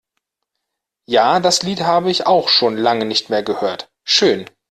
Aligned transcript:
Ja, 1.05 1.39
das 1.39 1.61
Lied 1.61 1.81
habe 1.81 2.09
ich 2.09 2.25
auch 2.25 2.49
schon 2.49 2.75
lange 2.75 3.05
nicht 3.05 3.29
mehr 3.29 3.43
gehört. 3.43 3.91
Schön! 4.03 4.47